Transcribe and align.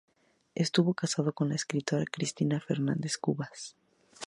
Estuvo 0.55 0.95
casado 0.95 1.31
con 1.31 1.49
la 1.49 1.53
escritora 1.53 2.05
Cristina 2.11 2.59
Fernández 2.59 3.19
Cubas. 3.19 3.75